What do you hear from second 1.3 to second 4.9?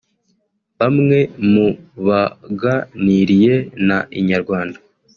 mu baganiriye na Inyarwanda